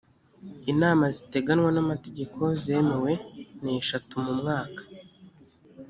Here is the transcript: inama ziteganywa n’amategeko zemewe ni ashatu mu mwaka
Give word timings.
inama 0.71 1.05
ziteganywa 1.15 1.69
n’amategeko 1.73 2.39
zemewe 2.63 3.11
ni 3.63 3.71
ashatu 3.83 4.13
mu 4.23 4.33
mwaka 4.39 4.81